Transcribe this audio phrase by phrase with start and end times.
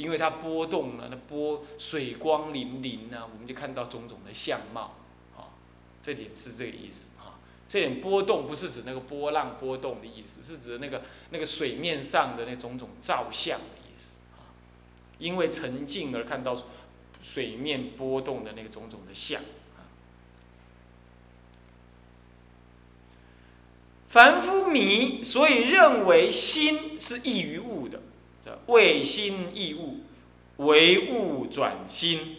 [0.00, 4.94] 因为它波动了，那波水光粼粼呢，我们就看到种种的相貌，
[5.36, 5.52] 啊，
[6.00, 7.36] 这点是这个意思啊。
[7.68, 14.48] 这点波动不是指那个波浪波动的意思，是指那个那个水面上的那种种照相的意思啊。
[15.18, 16.56] 因为沉静而看到
[17.20, 19.42] 水面波动的那个种种的相。
[24.08, 27.99] 凡夫迷，所以认为心是异于物的，
[28.70, 30.00] 为心异物，
[30.56, 32.36] 为物转心，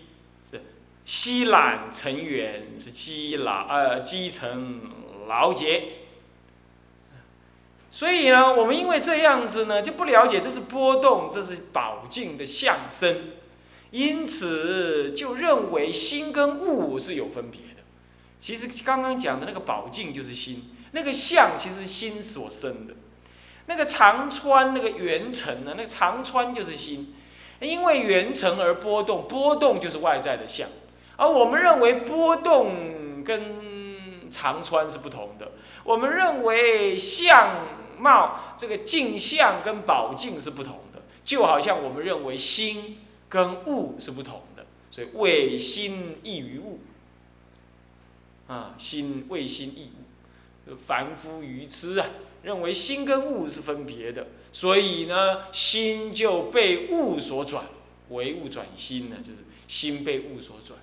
[0.49, 0.62] 是
[1.05, 4.81] 积懒成缘，是积劳呃积成
[5.27, 5.84] 劳结。
[7.91, 13.31] 所以呢，我们因为这样子呢，就不了解这是波动，这是宝镜的相生，
[13.91, 17.81] 因此就认为心跟物是有分别的。
[18.39, 20.70] 其实刚刚讲的那个宝镜就是心。
[20.94, 22.94] 那个相其实心所生的，
[23.71, 25.73] 那个长川那个圆尘呢？
[25.77, 27.16] 那个长川就是心，
[27.61, 30.67] 因为圆尘而波动，波动就是外在的相，
[31.16, 35.53] 而我们认为波动跟长川是不同的，
[35.86, 37.66] 我们认为相
[37.97, 46.81] 貌这个镜像跟宝镜是不同的，就好像我们认为心跟物是不同的，所以为心异于物，
[48.47, 50.75] 啊，心为心异物。
[50.85, 52.06] 凡夫愚痴啊，
[52.44, 57.66] 认为心跟物是分别的，所以呢，心就被物所转，
[58.09, 60.80] 为物转心呢，就是心被物所转，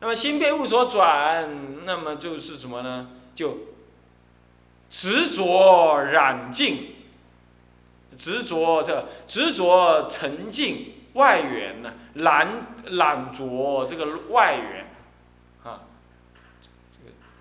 [0.00, 3.10] 那么心被物所转，那么就是什么呢？
[3.34, 3.58] 就
[4.90, 6.94] 执着染净，
[8.16, 14.85] 执着这执着沉静外缘呢，染染着这个外缘。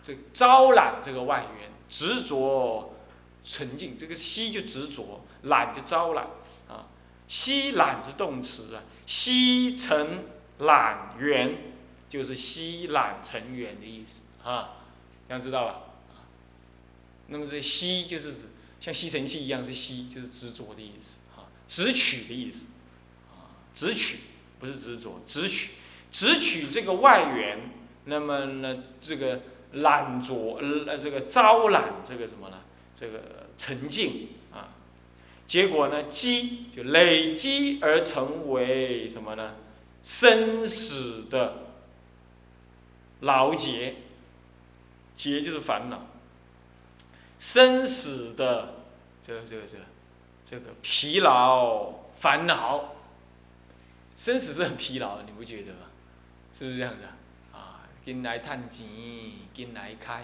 [0.06, 2.94] 这招揽这个外缘，执着
[3.44, 6.28] 沉静，这个吸就执着，揽就招揽
[6.68, 6.86] 啊。
[7.28, 10.26] 吸揽是动词啊，吸成
[10.60, 11.58] 揽缘，
[12.08, 14.78] 就是吸揽成缘的意思啊，
[15.28, 15.82] 这样知道吧？
[17.30, 18.50] 那么这吸就是指
[18.80, 22.68] 像吸尘器一样是吸，就是执着的意思啊，执取的意思
[23.32, 24.20] 啊，执取
[24.60, 25.72] 不是执着，执取
[26.12, 27.72] 执取这个外缘，
[28.04, 29.42] 那么呢这个。
[29.76, 32.58] 懒着呃这个招揽这个什么呢？
[32.94, 34.70] 这个沉静啊，
[35.46, 39.56] 结果呢积就累积而成为什么呢？
[40.02, 41.72] 生死的
[43.22, 43.96] 劳结，
[45.16, 46.08] 结就是烦恼，
[47.38, 48.76] 生死的
[49.22, 49.84] 这个这个这个
[50.46, 52.96] 这个疲劳烦恼，
[54.16, 55.88] 生死是很疲劳，你不觉得吗？
[56.54, 57.15] 是不是这样的？
[58.06, 58.86] 紧来趁钱，
[59.52, 60.24] 紧来开，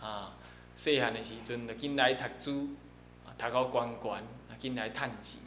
[0.00, 0.32] 啊！
[0.74, 2.68] 细汉的时阵就紧来读书，
[3.26, 5.38] 啊读到关关，啊，紧来趁钱，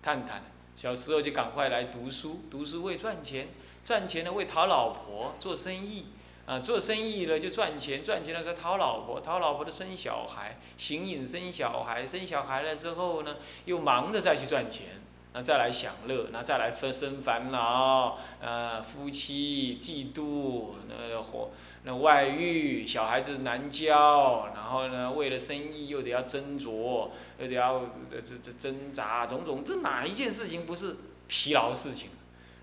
[0.00, 0.40] 探探。
[0.76, 3.48] 小时候就赶快来读书，读书为赚钱，
[3.84, 6.06] 赚钱了为讨老婆，做生意，
[6.46, 15.02] 啊，做生意了就赚钱，赚钱了个讨老婆，讨老婆的生小孩，形影生小孩，生小孩了之后呢，又忙着再去赚钱。
[15.38, 21.52] 那再来享乐，那再来分生烦恼，呃，夫妻嫉妒，那或
[21.84, 30.96] 那外遇，小孩子难教，然后呢，为了生意又得要斟酌，又得要这这这挣扎，种种，这哪一件事情不是
[31.28, 32.10] 疲劳事情？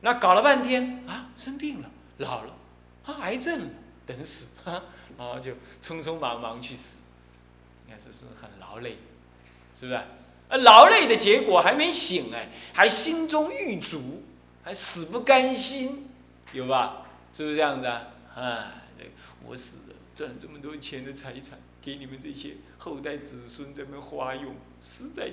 [0.02, 2.54] 那搞了半天啊，生病了，老了，
[3.06, 3.70] 啊，癌症，
[4.06, 4.60] 等死，
[5.18, 7.04] 然后就匆匆忙忙去死，
[7.86, 8.98] 你看这是很劳累，
[9.74, 10.02] 是不是？
[10.48, 14.24] 而劳累的结果还没醒哎，还心中欲足，
[14.64, 16.10] 还死不甘心，
[16.54, 17.08] 有吧？
[17.34, 18.08] 是不是这样子啊？
[18.36, 18.84] 啊，
[19.46, 25.32] 我死了，赚这么多钱的财产给你们这些后代子孙在那花用，实在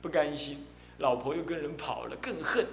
[0.00, 0.66] 不甘心。
[0.98, 2.66] 老婆又跟人跑了，更恨。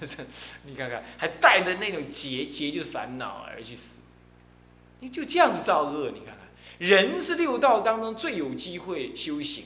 [0.64, 4.02] 你看看，还带着那种结结就是烦恼而去死，
[5.00, 6.10] 你就这样子造恶。
[6.10, 9.64] 你看看，人是六道当中最有机会修行。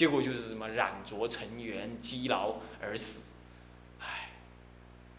[0.00, 3.34] 结果就是什么染浊成缘，积劳而死，
[3.98, 4.30] 唉，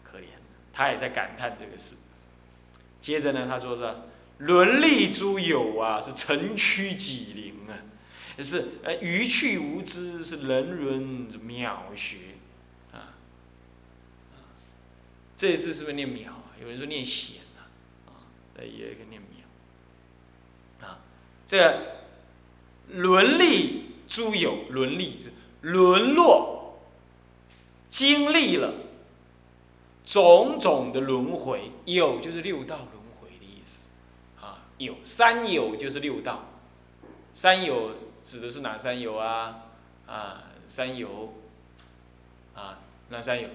[0.02, 0.24] 可怜。
[0.72, 1.94] 他也在感叹这个事。
[2.98, 3.96] 接着呢，他说是
[4.38, 7.78] 伦理诸有啊，是城曲己灵啊，
[8.42, 12.16] 是呃愚趣无知，是人伦渺学
[12.90, 13.14] 啊。
[15.36, 16.46] 这一次是不是念渺啊？
[16.60, 17.70] 有人说念显啊，
[18.08, 18.10] 啊，
[18.58, 20.98] 也可以念渺啊。
[21.46, 21.98] 这
[22.88, 23.91] 伦理。
[24.12, 25.16] 诸有沦立，
[25.62, 26.78] 沦落，
[27.88, 28.74] 经历了
[30.04, 33.88] 种种的轮回，有就是六道轮回的意思，
[34.38, 36.44] 啊，有三有就是六道，
[37.32, 39.62] 三有指的是哪三有啊？
[40.06, 41.32] 啊，三有
[42.54, 43.48] 啊，哪三有？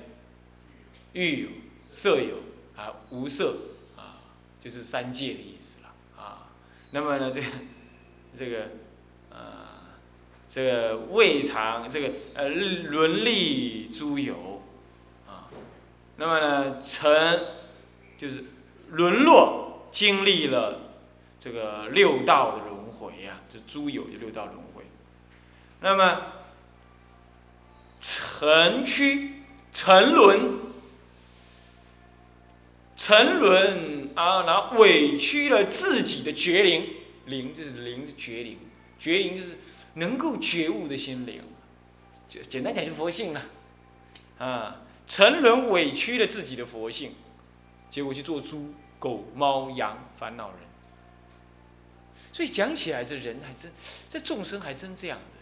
[1.14, 1.50] 欲有、
[1.92, 2.38] 色有
[2.76, 3.56] 啊，无色
[3.96, 4.18] 啊，
[4.60, 6.50] 就是三界的意思了啊。
[6.90, 7.44] 那么呢，这
[8.34, 8.72] 这个
[9.30, 9.67] 呃，
[10.50, 14.64] 这个未尝这个呃伦理诸有
[15.28, 15.50] 啊，
[16.16, 17.46] 那么呢，成
[18.18, 18.44] 就是
[18.92, 20.94] 沦落，经历了
[21.40, 24.84] 这个六道的轮回呀，这诸有就六道轮回。
[25.82, 26.22] 那么
[28.00, 30.68] 沉屈、沉沦。
[33.00, 36.96] 沉沦啊，然后委屈了自己的绝灵，
[37.28, 38.58] 灵就是灵是绝灵，
[38.98, 39.60] 绝灵就是
[39.98, 41.42] 能够觉悟的心灵，
[42.28, 43.42] 就简单讲就佛性了，
[44.40, 47.14] 啊，沉沦委屈了自己的佛性，
[47.90, 50.60] 结果去做猪、狗、猫、羊，烦恼人。
[52.32, 53.72] 所以讲起来，这人还真，
[54.10, 55.38] 这众生还真这样子。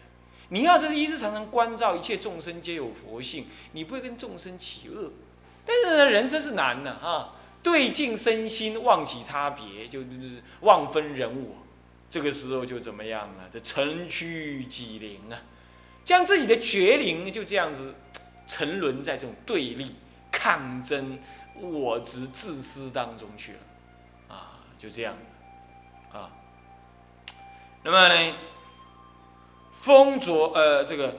[0.50, 5.12] 你要是一直常常关照一切众生皆有佛性，你不会跟众生起恶。
[5.66, 7.36] 但是呢，人真是难呢，啊。
[7.63, 11.65] 对镜身心忘起差别，就就是忘分人我，
[12.16, 13.50] 这个时候就怎么样了？
[13.52, 15.36] 这沉屈己灵啊，
[16.06, 17.94] 将自己的绝灵就这样子
[18.48, 19.98] 沉沦在这种对立、
[20.32, 21.20] 抗争、
[21.60, 25.18] 我执、自私当中去了，啊，就这样，
[26.14, 26.32] 啊。
[27.84, 28.36] 那么呢，
[29.74, 31.18] 风浊呃，这个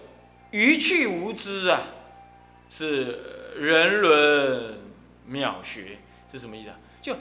[0.51, 1.83] 愚去无知啊，
[2.71, 4.79] 是人伦
[5.29, 5.99] 渺学。
[6.27, 6.77] 是什么意思啊？
[7.03, 7.15] 就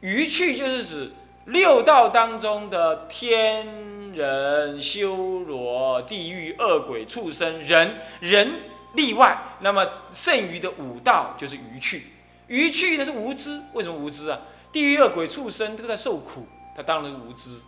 [0.00, 1.12] 愚趣就是指
[1.46, 8.60] 六道当中的天人修罗、地狱恶鬼、畜生、人人
[8.94, 9.56] 例外。
[9.60, 12.06] 那么剩余的五道就是愚趣。
[12.46, 14.38] 愚趣呢是无知，为什么无知啊？
[14.72, 16.46] 地狱恶鬼、畜生都在受苦，
[16.76, 17.60] 他当然无知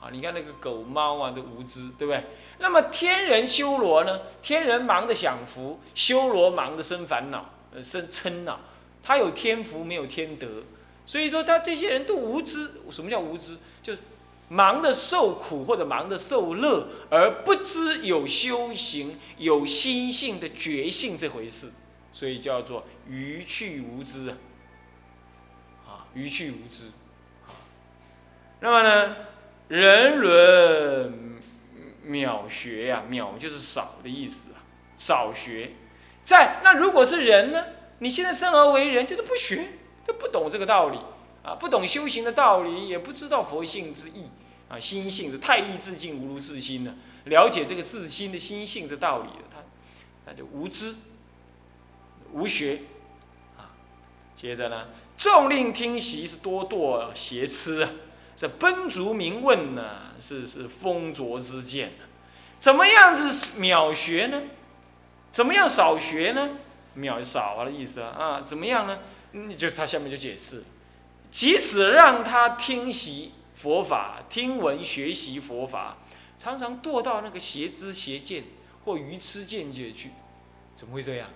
[0.00, 0.08] 啊。
[0.12, 2.24] 你看那个狗猫啊，都无知，对不对？
[2.58, 4.20] 那么天人修罗呢？
[4.40, 8.60] 天人忙着享福，修罗忙着生烦恼，呃，生嗔恼。
[9.02, 10.46] 他有天福，没有天德，
[11.12, 12.70] 所以说他这些人都无知。
[12.90, 13.58] 什么叫无知？
[13.82, 13.92] 就
[14.48, 21.70] 忙的受苦或者忙的受乐，而不知有修行、有心性的觉性这回事，
[22.12, 24.36] 所以叫做愚去无知啊！
[25.86, 26.84] 啊，愚去无知。
[28.60, 29.16] 那么呢，
[29.68, 31.38] 人伦
[32.06, 34.64] 渺学呀，渺就是少的意思啊，
[34.96, 35.72] 少学。
[36.24, 37.62] 在那如果是人呢？
[37.98, 39.68] 你现在生而为人，就是不学，
[40.06, 40.98] 就不懂这个道理
[41.42, 44.30] 啊，不懂修行的道理，也不知道佛性之意
[44.68, 46.94] 啊，心性是太易自尽，无如自心呢。
[47.24, 49.58] 了解这个自心的心性这道理的，他
[50.26, 50.96] 那就无知、
[52.32, 52.80] 无学
[53.56, 53.70] 啊。
[54.34, 57.90] 接着呢，众令听习是多堕邪痴啊，
[58.34, 61.92] 这奔逐名问呢，是是风浊之见
[62.58, 64.42] 怎么样子秒学呢？
[65.30, 66.50] 怎么样少学呢？
[66.96, 68.98] 渺少啊的意思啊啊，怎么样呢？
[69.32, 70.62] 嗯，就他下面就解释，
[71.30, 75.96] 即使让他听习佛法、听闻学习佛法，
[76.36, 78.44] 常常堕到那个邪知邪见
[78.84, 80.10] 或愚痴见界去，
[80.74, 81.30] 怎么会这样？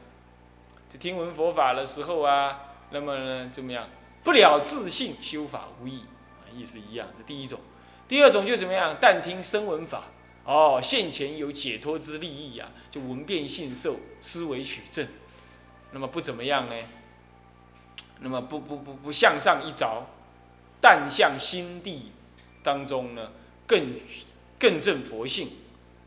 [0.90, 3.88] 就听闻佛法的时候啊，那么呢怎么样？
[4.22, 6.00] 不了自信，修法无益
[6.42, 7.08] 啊，意思一样。
[7.16, 7.60] 这第一种，
[8.06, 8.96] 第二种就怎么样？
[9.00, 10.04] 但听声闻法，
[10.44, 15.06] 哦，现前有解脱之利益啊，就闻变信受，思维取证。
[15.96, 16.74] 那么不怎么样呢？
[18.20, 20.06] 那么不不不不向上一着，
[20.78, 22.12] 但向心地
[22.62, 23.32] 当中呢，
[23.66, 23.94] 更
[24.58, 25.48] 更正佛性，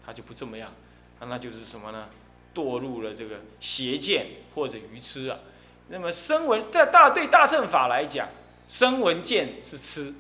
[0.06, 0.72] 他就不这么样，
[1.20, 2.08] 那那就是什么呢？
[2.54, 5.40] 堕入了这个邪见或者愚痴啊。
[5.88, 8.30] 那么声闻在大对大乘法来讲，
[8.68, 10.14] 声闻见是痴，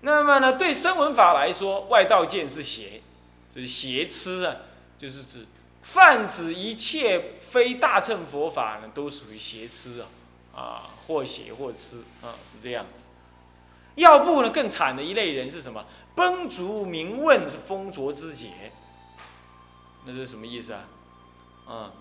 [0.00, 3.00] 那么呢对声闻法来说，外道见是邪，
[3.54, 4.56] 就是邪痴啊，
[4.98, 5.46] 就是指。
[5.84, 10.08] 泛指一切非大乘佛法呢，都属于邪痴啊，
[10.58, 13.02] 啊，或邪或痴啊，是这样子。
[13.94, 15.84] 要不呢，更惨的一类人是什么？
[16.16, 18.72] 崩足明问是风浊之解，
[20.06, 20.88] 那是什么意思啊？
[21.68, 21.92] 啊，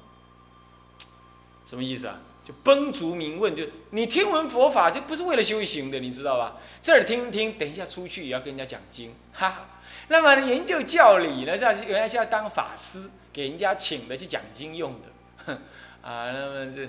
[1.65, 2.19] 什么意思啊？
[2.45, 6.55] 就崩足明问，就你听闻佛法就不是为了修行的，你知道吧？
[6.81, 9.67] 这儿听听，等一下出去也要跟人家讲经，哈。
[10.07, 13.09] 那么研究教理呢，是要原来是要当法师。
[13.33, 15.53] 给人家请的去讲经用的，
[16.03, 16.87] 啊，那么这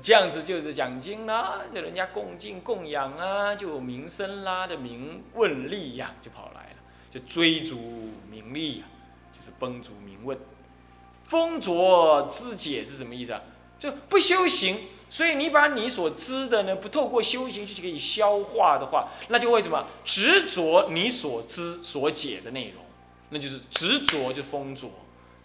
[0.00, 6.76] 这样子就是讲经啦，就人家恭敬供养啊，就名声啦，的名问利呀，就跑来了，
[7.10, 8.84] 就追逐名利呀，
[9.32, 10.38] 就是崩逐名问。
[11.24, 13.42] 风浊知解是什么意思啊？
[13.78, 14.78] 就不修行，
[15.10, 22.84] 所以你把你所知的呢，不透过修行去可以消化的话，那就会什么执着你所知所解的内容，
[23.30, 24.90] 那就是执着就风浊。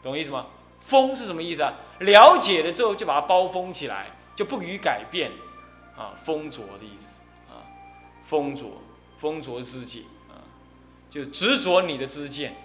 [0.02, 0.48] 懂意思吗？
[0.80, 1.74] 封是什么意思啊？
[2.00, 5.32] 了解了之后就把它包封起来，就不予改变，
[5.98, 7.68] 啊，封着的意思啊，
[8.24, 8.66] 封着，
[9.18, 10.40] 封着知见啊，
[11.10, 12.56] 就执着你的知见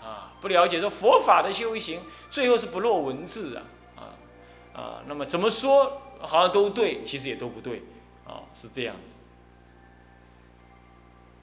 [0.00, 3.62] 啊，不了解说佛法的修行，最后是不落文字啊，
[3.96, 4.02] 啊
[4.72, 7.82] 啊，那么怎么说好像都对，其实也都不对，
[8.24, 9.14] 啊，是这样子。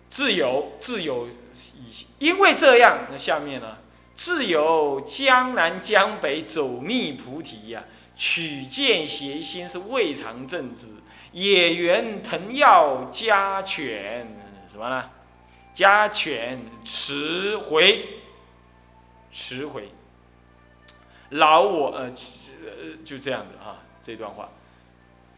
[0.08, 3.78] 自由自由以，因为这样，那下面呢？
[4.16, 7.84] 自有江南江北走觅菩提呀，
[8.16, 10.88] 取见邪心是未尝正之，
[11.32, 14.28] 野原藤药家犬
[14.70, 15.10] 什么呢？
[15.74, 18.06] 家犬持回，
[19.32, 19.90] 持回。
[21.32, 22.12] 老我呃
[23.06, 24.50] 就这样的啊，这段话，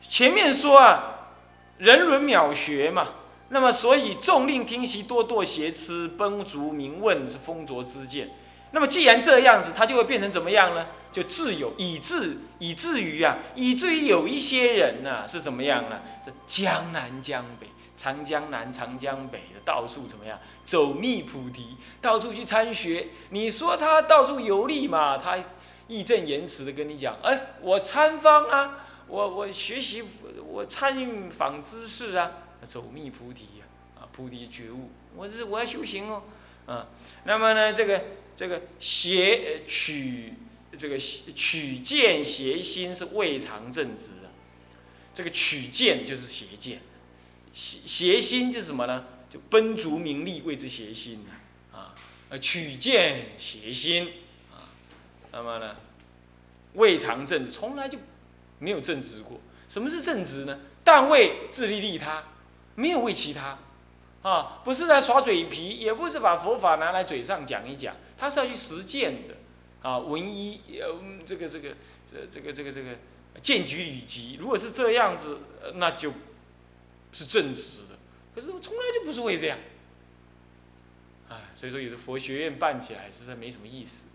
[0.01, 1.29] 前面说啊，
[1.77, 3.09] 人伦渺学嘛。
[3.49, 8.29] 那么，所以众令听习，多堕邪痴，崩足名问是风浊之见。
[8.73, 10.87] 那么，既然这样子，它就会变成怎么样呢？
[11.11, 16.01] 就自有，以至以至于啊，以至于有一些人呢，是怎么样呢？
[16.25, 20.39] 是江南江北，长江南，长江北的到处怎么样？
[20.65, 23.09] 走密菩提，到处去参学。
[23.29, 25.19] 你说他到处游历嘛？
[25.19, 25.37] 他
[25.87, 30.03] 义正言辞的跟你讲，哎，我参方啊，我我学习，
[30.47, 32.31] 我参访知识啊。
[32.63, 33.65] 走密菩提呀，
[33.99, 36.23] 啊，菩提觉悟，我这我要修行哦，
[36.65, 36.87] 啊，
[37.25, 38.01] 那么呢，这个
[38.35, 40.33] 这个邪取
[40.77, 44.31] 这个取见邪心是未尝正直的，
[45.13, 46.81] 这个取见就是邪见，
[47.53, 49.05] 邪邪心是什么呢？
[49.29, 54.11] 就奔逐名利谓之邪心呐，啊，取见邪心，
[54.51, 54.69] 啊，
[55.31, 55.75] 那么呢，
[56.73, 57.97] 未尝正，从来就
[58.59, 59.39] 没有正直过。
[59.67, 60.59] 什么是正直呢？
[60.83, 62.23] 但为自利利他。
[62.75, 63.59] 没有为其他，
[64.23, 69.35] 啊，不是在耍嘴皮，也不是把佛法拿来嘴上讲一讲，他是要去实践的，
[69.81, 71.75] 啊，文一呃，这个这个
[72.09, 72.95] 这这个这个这个
[73.41, 75.39] 见举与及，如果是这样子，
[75.75, 76.13] 那就
[77.11, 77.97] 是正直的。
[78.33, 79.59] 可是我从来就不是为这样，
[81.29, 84.05] 啊，所以说有的佛学院办起来实在没什么意思，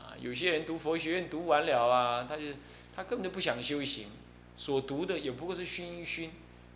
[0.00, 2.42] 啊，有些人读佛学院读完了啊，他就
[2.94, 4.08] 他根本就不想修行，
[4.56, 6.30] 所读的也不过是熏一熏。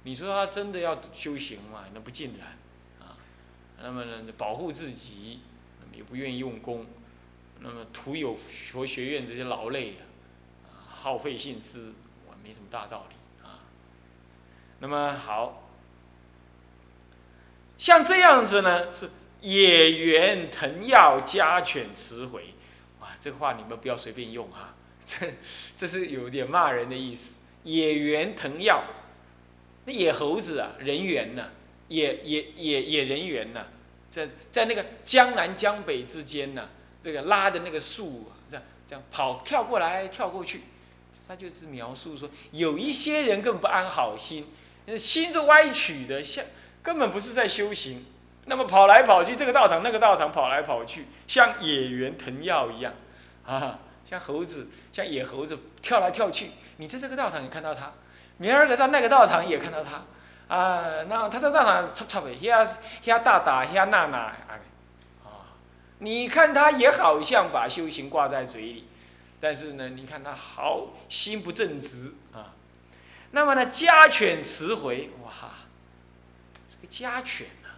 [0.04, 1.84] 你说他真的要修行嘛？
[1.92, 2.56] 那不尽然，
[3.00, 3.16] 啊，
[3.82, 5.40] 那么呢，保护自己，
[5.98, 6.86] 也不愿意用功，
[7.60, 9.96] 那么徒有佛学院这些劳累
[10.64, 11.92] 啊，耗费心思，
[12.26, 13.66] 我没什么大道理啊。
[14.78, 15.68] 那么好，
[17.76, 22.54] 像这样子呢，是野原藤药家犬雌回，
[23.00, 24.74] 哇，这话你们不要随便用哈，
[25.04, 25.34] 这
[25.76, 27.40] 这是有点骂人的意思。
[27.64, 28.84] 野原藤药。
[29.84, 31.48] 那野猴子啊，人猿呐，
[31.88, 33.66] 野野野野人猿呐，
[34.26, 36.68] 在在那个江南江北之间呢，
[37.02, 40.62] 这个拉的那个树，这样这样跑跳过来跳过去，
[41.26, 44.46] 他就是描述说，有一些人根本不安好心，
[44.98, 46.44] 心是歪曲的，像
[46.82, 48.06] 根本不是在修行，
[48.46, 52.94] 那么跑来跑去，这个道场那个道场跑来跑去，像野猿腾药一样，
[53.44, 57.92] 啊，像猴子像野猴子跳来跳去，你在这个道场你看到他。
[58.40, 60.04] 明儿个在那个道场也看到他，
[60.48, 62.66] 啊，那他在道场插插的，遐
[63.04, 65.54] 遐大大遐那那，啊，
[65.98, 68.84] 你看他也好像把修行挂在嘴里，
[69.40, 72.54] 但是呢，你看他好心不正直啊。
[73.32, 75.30] 那么呢，家犬雌回，哇，
[76.66, 77.76] 这个家犬啊，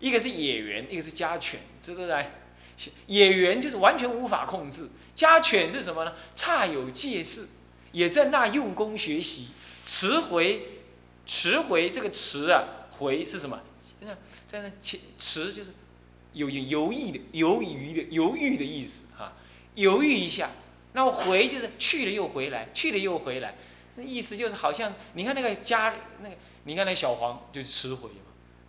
[0.00, 2.30] 一个是野猿，一个是家犬，知道来？
[3.06, 6.14] 野猿就是完全无法控制，家犬是什么呢？
[6.34, 7.46] 差有戒事，
[7.92, 9.50] 也在那用功学习。
[9.84, 10.73] 迟回，
[11.26, 13.60] 迟回这个迟啊，回是什么？
[14.00, 14.16] 在
[14.46, 15.70] 在那迟迟就是
[16.34, 19.32] 有犹豫的、犹豫的、犹豫的意思啊，
[19.74, 20.50] 犹豫一下。
[20.92, 23.56] 那么回就是去了又回来，去了又回来，
[23.96, 28.16] 那意思就是好像你看那个家那个，你看那小黄就是迟回嘛。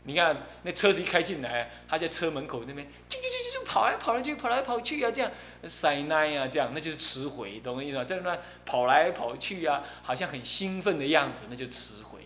[0.08, 5.32] 你看那车子一开进来，他在车门口那边就就就就就跑来跑来去，跑来跑去啊，这样
[5.68, 8.04] 塞奶啊，这样那就是迟回，懂我意思吧？
[8.04, 12.20] 在那跑来跑去啊，好像很兴奋的样子，那就迟回。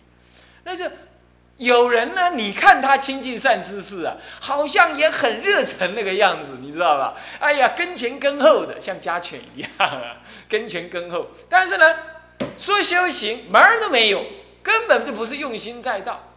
[0.64, 0.90] 那是
[1.56, 7.14] 有人呢，你看他亲近善知识啊，好像也很热忱那个样子，你知道吧？
[7.38, 10.16] 哎呀，跟前跟后的，像家犬一样啊，
[10.48, 11.26] 跟前跟后。
[11.48, 11.96] 但是呢，
[12.56, 14.24] 说修行门儿都没有，
[14.62, 16.28] 根本就不是用心在道。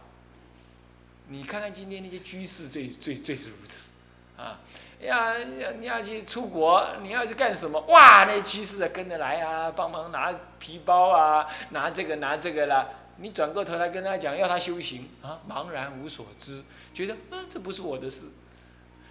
[1.28, 3.92] 你看看今天那些居士，最最最是如此，
[4.36, 4.60] 啊，
[5.00, 7.80] 呀呀，你要去出国，你要去干什么？
[7.88, 12.86] 哇，那居士啊跟着来啊，帮忙拿皮包啊，拿这个拿这个啦。
[13.18, 18.28] 你转过头来跟他讲，要他修行啊，茫然无所知，觉得嗯这不是我的事。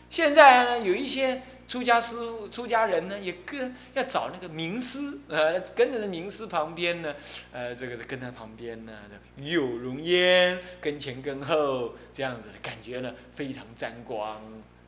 [0.09, 7.15] 现在呢，有一些出家师傅、出家人呢，也跟要找那个名师，呃，跟着那名师旁边呢，
[7.51, 8.93] 呃，这个跟他旁边呢，
[9.37, 14.35] 有容焉，跟前跟后，这样子感觉呢，非常沾光，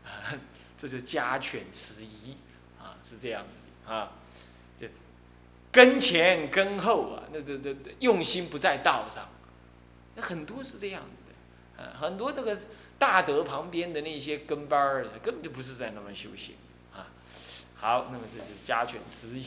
[0.04, 0.38] 啊，
[0.78, 2.36] 这就家犬迟疑，
[2.80, 3.58] 啊，是这样子
[3.88, 4.12] 啊，
[5.76, 9.28] 跟前跟后啊，那那那用心不在道上，
[10.16, 12.58] 那很多是这样子的，啊，很多这个。
[12.98, 16.56] 大德旁边的那些跟班儿，根本就不是在那么修行
[16.94, 17.12] 啊。
[17.76, 19.44] 好，那么这就是家犬迟疑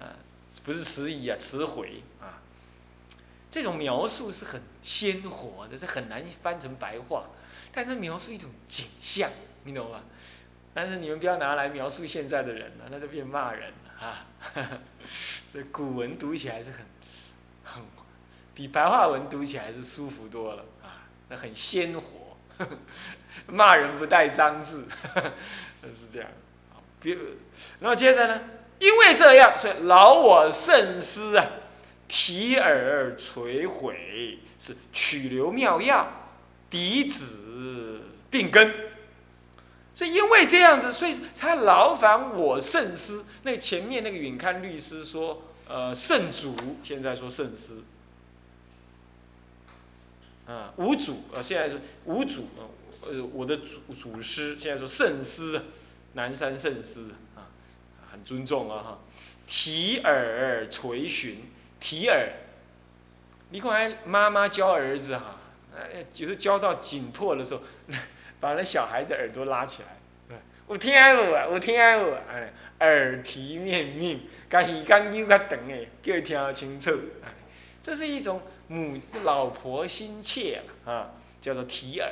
[0.00, 0.16] 啊，
[0.64, 2.40] 不是迟疑啊，迟悔啊。
[3.50, 7.26] 这种描述是很鲜活的，是很难翻成白话，
[7.70, 9.30] 但它描述一种景象，
[9.64, 10.00] 你懂吗？
[10.72, 13.70] 但是你们不要拿来描述现在的人了，那就变骂人
[14.02, 14.26] 啊。
[15.50, 16.80] 所以古文读起来是很
[17.62, 17.82] 很
[18.54, 22.36] 比白话文读起来是舒服多了啊，那很鲜活。
[23.46, 24.86] 骂人不带脏字，
[25.94, 26.28] 是这样。
[27.00, 27.16] 别，
[27.80, 28.40] 那么接着呢，
[28.78, 31.46] 因为这样，所以劳我甚思啊，
[32.06, 36.30] 提而垂毁，是取流妙药，
[36.70, 38.91] 抵止病根。
[39.94, 43.24] 所以因为这样子，所以才劳烦我甚思。
[43.42, 47.82] 那前面那个允堪律师说，呃，圣主，现在说圣师。
[50.46, 52.48] 啊，五祖呃，现在是五祖
[53.02, 55.60] 呃，我的祖祖师现在说圣师，
[56.14, 57.46] 南山圣师啊，
[58.10, 58.98] 很尊重啊哈。
[59.46, 62.32] 提耳垂询，提耳，
[63.50, 65.38] 你看妈妈教儿子哈，
[65.76, 67.62] 哎，就是教到紧迫的时候，
[68.42, 70.36] 把那小孩子耳朵拉起来，
[70.68, 71.46] 有听无啊？
[71.46, 72.12] 有听无？
[72.28, 76.90] 哎，耳提面命，甲耳根又较长诶，叫伊听清楚，
[77.24, 77.32] 哎，
[77.80, 78.42] 这是一种。
[78.68, 81.10] 母老婆心切啊，
[81.42, 82.10] 叫做提耳。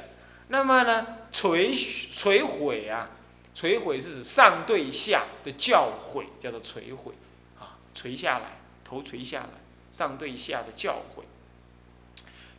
[0.48, 3.08] 那么呢，垂垂悔啊，
[3.54, 7.14] 垂悔是指上对下的教诲，叫做垂悔
[7.58, 9.48] 啊，垂下来，头垂下来，
[9.90, 11.22] 上对下的教诲。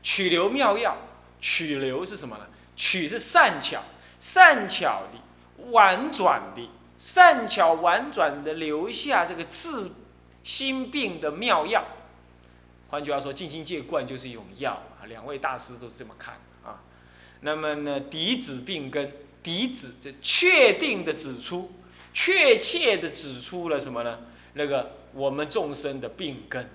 [0.01, 0.97] 取流妙药，
[1.39, 2.47] 取流是什么呢？
[2.81, 3.79] 取是善巧，
[4.19, 6.67] 善巧的，婉转的，
[6.97, 9.91] 善巧婉转的留下这个治
[10.43, 11.85] 心病的妙药。
[12.89, 15.05] 换句话说，静心戒观就是一种药啊。
[15.05, 16.33] 两位大师都是这么看
[16.65, 16.81] 啊。
[17.41, 19.13] 那么呢，抵止病根，
[19.43, 21.71] 抵止这确定的指出，
[22.15, 24.21] 确切的指出了什么呢？
[24.53, 26.67] 那个我们众生的病根。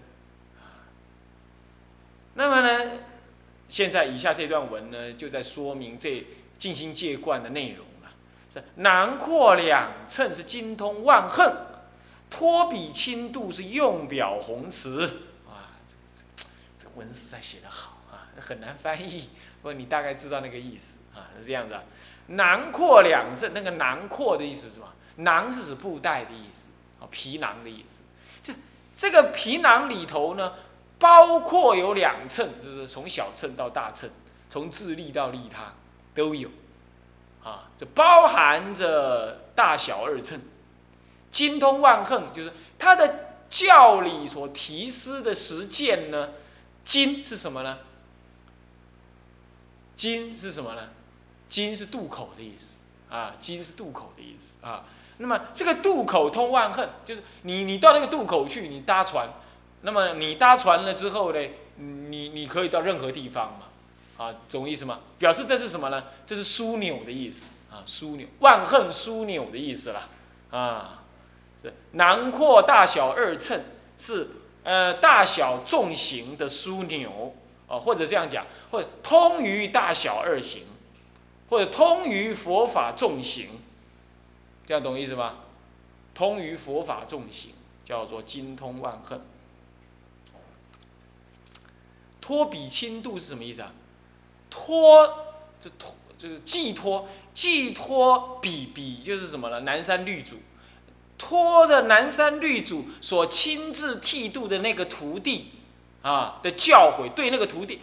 [2.35, 2.93] 那么呢，
[3.69, 6.25] 现在以下这段文呢，就在说明这
[6.59, 8.11] 静心戒观的内容了。
[8.51, 11.53] 这囊括两寸是精通万恨，
[12.31, 15.03] 托笔轻度是用表宏词。
[15.47, 15.55] 哇，
[15.87, 16.49] 这个这个
[16.79, 19.29] 这个文实在写得好啊，很难翻译。
[19.61, 21.85] 不过你大概知道那个意思啊，是这样的。
[22.29, 24.87] 囊括两肾，那个囊括的意思是什么？
[25.17, 28.03] 囊是指布袋的意思，啊，皮囊的意思。
[28.43, 28.53] 这
[28.95, 30.55] 这个皮囊里头呢，
[30.99, 34.09] 包括有两秤，就是从小秤到大秤，
[34.49, 35.75] 从自利到利他
[36.15, 36.49] 都有，
[37.45, 40.41] 啊，这包含着大小二秤，
[41.31, 46.31] 精通万恨，就是他的教理所提示的实践呢。
[46.85, 47.79] 金是什么呢？
[49.97, 50.89] 金是什么呢？
[51.49, 52.79] 金是渡口的意思
[53.11, 54.85] 啊，金是渡口的意思啊。
[55.19, 59.29] 那么这个渡口通万恨，就是你你到那个渡口去，你搭船，
[59.87, 61.39] 那么你搭船了之后呢，
[61.77, 64.99] 你你可以到任何地方嘛，啊，懂意思吗？
[65.17, 66.03] 表示这是什么呢？
[66.27, 70.09] 这是枢纽的意思啊，枢纽万恨枢纽的意思了
[70.51, 71.05] 啊。
[71.63, 73.63] 这囊括大小二乘
[73.97, 74.29] 是。
[74.67, 77.37] 呃，大小重型的枢纽，
[77.69, 80.65] 哦，或者这样讲，或者通于大小二行，
[81.49, 83.47] 或者通于佛法重行，
[84.67, 85.37] 这样懂意思吗？
[86.17, 87.53] 通于佛法重行，
[87.85, 89.21] 叫做精通万恨。
[92.27, 93.73] 托比轻度是什么意思啊？
[94.51, 95.27] 托，
[95.61, 99.61] 这托就是寄托，寄托比比就是什么呢？
[99.61, 100.35] 南山律祖。
[101.17, 105.53] 托的南山律祖所亲自剃度的那个徒弟，
[106.03, 107.79] 啊的教诲，对那个徒弟，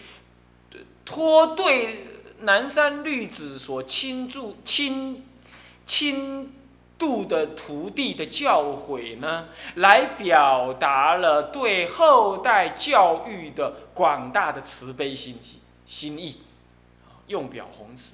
[1.05, 2.05] 托对
[2.39, 5.25] 南山律子所亲注亲
[5.85, 6.53] 亲
[6.97, 15.39] 度的徒弟的教诲呢，来表达了对后代教育的广大的慈悲心
[15.85, 16.41] 心意，
[17.27, 18.13] 用表宏词，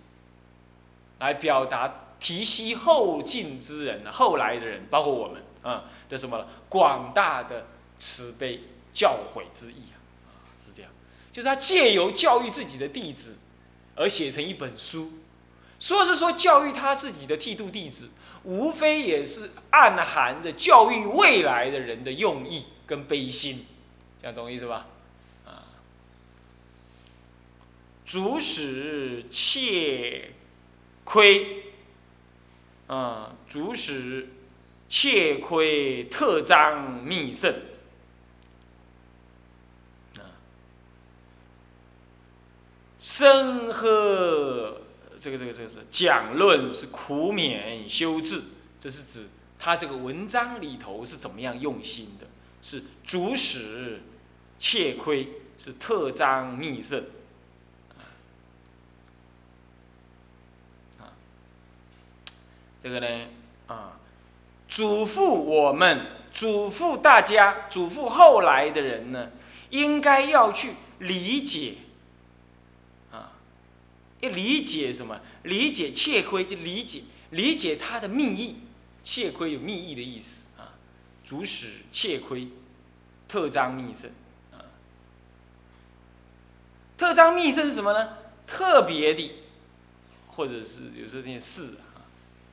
[1.20, 2.06] 来表达。
[2.22, 8.60] 提携后进之人呢，后来的人，包括我们啊的什么广大的慈悲
[8.94, 9.96] 教诲之意啊，
[10.62, 10.92] 是这样，
[11.32, 13.38] 就是他借由教育自己的弟子
[13.96, 15.14] 而写成一本书，
[15.80, 18.10] 说是说教育他自己的剃度弟子，
[18.44, 23.66] 无非也是暗含着教育未来的人的用意跟悲心，
[24.22, 24.88] 这样懂我意思吧？
[25.46, 25.68] 啊，
[28.06, 30.32] 主使窃
[31.04, 31.64] 亏，
[32.88, 34.30] 啊，主使
[34.88, 37.54] 窃亏特张密甚，
[40.16, 40.24] 啊，
[43.00, 44.82] 深喝。
[45.20, 48.42] 这个这个这个是讲论是苦勉修治，
[48.80, 49.28] 这是指
[49.60, 52.26] 他这个文章里头是怎么样用心的，
[52.62, 54.02] 是主使
[54.58, 55.28] 切亏，
[55.58, 57.04] 是特章密胜，
[60.98, 61.12] 啊，
[62.82, 63.28] 这个呢
[63.68, 64.00] 啊，
[64.70, 69.32] 嘱咐我们，嘱咐大家，嘱咐后来的人呢，
[69.70, 71.74] 应该要去理解。
[74.22, 75.20] 要理解什么？
[75.44, 77.02] 理解切亏就理解
[77.32, 78.58] 理解它的密意。
[79.02, 80.76] 切亏有密意的意思啊。
[81.24, 82.50] 主使切亏，
[83.28, 84.10] 特张密圣
[84.52, 84.60] 啊。
[86.98, 88.18] 特张密圣是什么呢？
[88.46, 89.32] 特别的，
[90.28, 92.04] 或者是有时候这件事啊，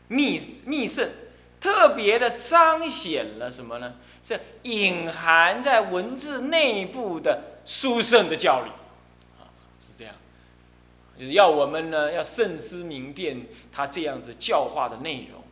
[0.09, 1.11] 密密圣，
[1.59, 3.95] 特别的彰显了什么呢？
[4.23, 8.71] 这隐含在文字内部的殊胜的教理。
[11.19, 15.43] 就是要我们呢，要慎思明辨他这样子教化的内容，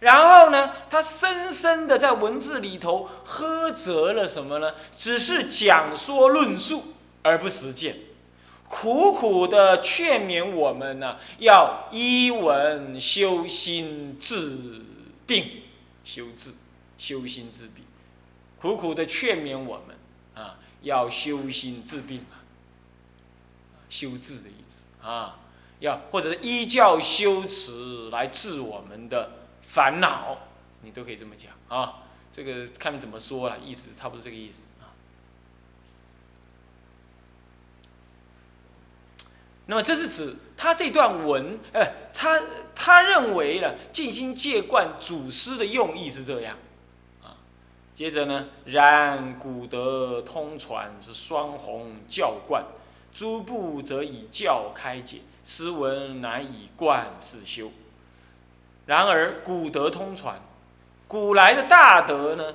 [0.00, 4.74] 然后呢，他深深的在文字里头呵责了什么呢？
[4.96, 7.96] 只是讲说论述，而不实践，
[8.68, 14.82] 苦苦的劝勉我们呢，要依文修心治
[15.26, 15.62] 病，
[16.04, 16.50] 修治
[16.98, 17.84] 修心治病，
[18.60, 19.96] 苦苦的劝勉我们
[20.34, 22.42] 啊，要修心治病啊，
[23.88, 24.85] 修治的意思。
[25.06, 25.38] 啊，
[25.78, 30.36] 要或者是依教修持来治我们的烦恼，
[30.82, 32.02] 你都可以这么讲啊。
[32.32, 34.90] 这个看你怎么说了，意思差不多这个意思啊。
[39.66, 42.42] 那么这是指他这段文，呃，他
[42.74, 46.56] 他认为呢，静心戒观祖师的用意是这样
[47.22, 47.38] 啊。
[47.94, 52.64] 接着呢，然古德通传是双弘教观。
[53.16, 57.72] 诸部则以教开解，斯文难以贯世修。
[58.84, 60.38] 然而古德通传，
[61.08, 62.52] 古来的大德呢，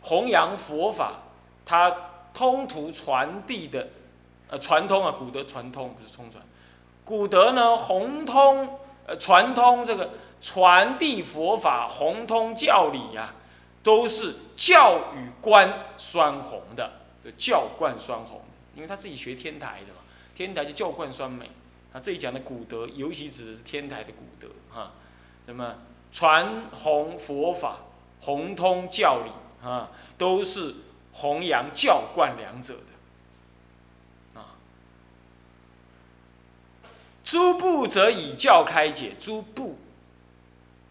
[0.00, 1.24] 弘扬佛法，
[1.66, 1.94] 他
[2.32, 3.88] 通途传递的，
[4.48, 6.42] 呃，传通啊，古德传通不是通传，
[7.04, 13.34] 古德呢弘通，呃，传通这个传递佛法，弘通教理呀，
[13.82, 16.92] 都是教与观双弘的，
[17.36, 18.40] 教观双弘。
[18.74, 19.92] 因为他自己学天台的，
[20.38, 21.50] 天台就教贯双美，
[21.92, 24.92] 啊，这里讲的古德，尤其指的是天台的古德，哈，
[25.44, 25.78] 什么
[26.12, 27.78] 传弘佛法、
[28.20, 30.76] 弘通教理，啊，都是
[31.12, 32.74] 弘扬教贯两者
[34.34, 34.54] 的，啊，
[37.24, 39.76] 诸部则以教开解，诸部，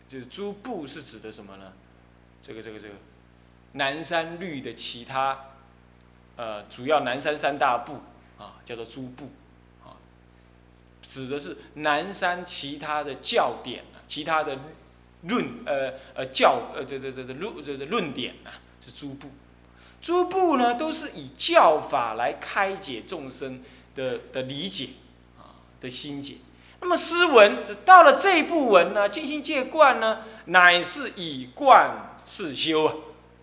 [0.10, 1.72] 就是诸部是指的什么呢？
[2.42, 2.96] 这个这个这个，
[3.72, 5.40] 南山律的其他。
[6.36, 8.02] 呃，主要南山三大部
[8.38, 9.32] 啊，叫做诸部，
[9.84, 9.98] 啊，
[11.02, 14.60] 指的是南山其他的教典啊，其他的
[15.24, 19.30] 论呃呃教呃这这这这论这这论点啊，是诸部。
[20.00, 23.64] 诸部呢，都是以教法来开解众生
[23.96, 24.90] 的的理解
[25.38, 26.36] 啊的心解。
[26.80, 32.94] 那么诗文到了这一部文呢，静心戒观呢，乃是以观世修啊，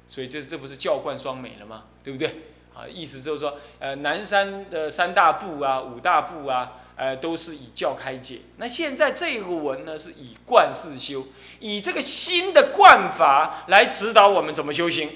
[0.07, 1.87] 所以这这不是教观双美了吗？
[2.05, 2.54] 对不对？
[2.75, 8.41] 啊，意思就是说，呃，南山的三大部啊、五大部啊，呃，都是以教开解。
[8.57, 11.27] 那现在这个文呢，是以观世修，
[11.61, 15.09] 以这个新的观法来指导我们怎么修行，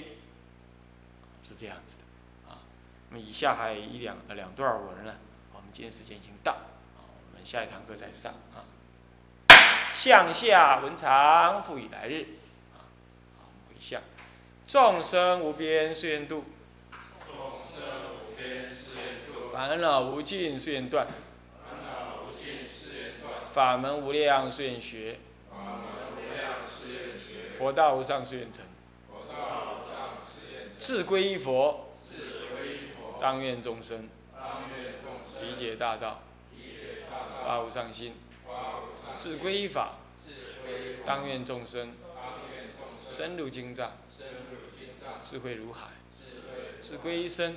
[1.43, 2.05] 是这样子的。
[2.49, 2.63] 啊，
[3.11, 5.15] 那么以下还有一两两段文呢，
[5.53, 8.63] 我们今天时间已经到，啊，我们下一堂课再上啊。
[9.93, 12.23] 向下文长，复以来日。
[12.77, 12.87] 啊，
[13.41, 14.01] 好，回向，
[14.65, 16.45] 众生无边誓愿度。
[19.59, 21.05] 烦恼无尽誓愿断，
[23.51, 25.19] 法门无量誓愿学，
[27.57, 28.65] 佛道无上誓愿成，
[30.79, 31.89] 志归一佛，
[33.21, 34.09] 当愿众生。
[35.43, 36.23] 理解大道，
[37.45, 38.15] 发无上心，
[39.17, 39.97] 志归一法，
[41.05, 41.95] 当愿众生。
[43.11, 43.95] 深入经藏，
[45.25, 45.89] 智慧如海，
[46.81, 47.57] 志归一生。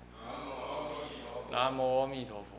[1.51, 2.50] 南无阿弥陀佛。